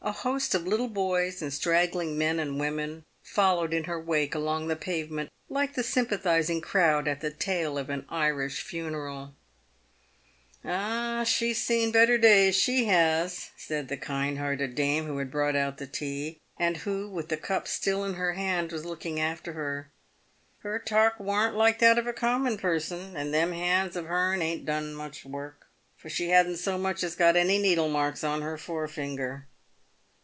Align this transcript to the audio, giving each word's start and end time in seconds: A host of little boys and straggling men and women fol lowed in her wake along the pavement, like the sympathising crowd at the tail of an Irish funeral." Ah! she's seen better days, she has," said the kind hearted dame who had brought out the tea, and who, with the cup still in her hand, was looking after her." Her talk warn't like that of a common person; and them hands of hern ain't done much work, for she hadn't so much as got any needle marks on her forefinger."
A 0.00 0.12
host 0.12 0.54
of 0.54 0.64
little 0.64 0.86
boys 0.88 1.42
and 1.42 1.52
straggling 1.52 2.16
men 2.16 2.38
and 2.38 2.60
women 2.60 3.04
fol 3.20 3.56
lowed 3.56 3.74
in 3.74 3.84
her 3.84 4.00
wake 4.00 4.32
along 4.32 4.68
the 4.68 4.76
pavement, 4.76 5.28
like 5.48 5.74
the 5.74 5.82
sympathising 5.82 6.60
crowd 6.60 7.08
at 7.08 7.20
the 7.20 7.32
tail 7.32 7.76
of 7.76 7.90
an 7.90 8.06
Irish 8.08 8.62
funeral." 8.62 9.34
Ah! 10.64 11.24
she's 11.24 11.60
seen 11.60 11.90
better 11.90 12.16
days, 12.16 12.54
she 12.54 12.84
has," 12.84 13.50
said 13.56 13.88
the 13.88 13.96
kind 13.96 14.38
hearted 14.38 14.76
dame 14.76 15.06
who 15.06 15.18
had 15.18 15.32
brought 15.32 15.56
out 15.56 15.78
the 15.78 15.86
tea, 15.88 16.38
and 16.56 16.76
who, 16.76 17.08
with 17.10 17.28
the 17.28 17.36
cup 17.36 17.66
still 17.66 18.04
in 18.04 18.14
her 18.14 18.34
hand, 18.34 18.70
was 18.70 18.84
looking 18.84 19.18
after 19.18 19.54
her." 19.54 19.90
Her 20.62 20.78
talk 20.78 21.18
warn't 21.18 21.56
like 21.56 21.80
that 21.80 21.98
of 21.98 22.06
a 22.06 22.12
common 22.12 22.56
person; 22.56 23.16
and 23.16 23.34
them 23.34 23.50
hands 23.50 23.96
of 23.96 24.06
hern 24.06 24.42
ain't 24.42 24.64
done 24.64 24.94
much 24.94 25.24
work, 25.24 25.66
for 25.96 26.08
she 26.08 26.28
hadn't 26.28 26.58
so 26.58 26.78
much 26.78 27.02
as 27.02 27.16
got 27.16 27.34
any 27.34 27.58
needle 27.58 27.88
marks 27.88 28.22
on 28.22 28.42
her 28.42 28.56
forefinger." 28.56 29.48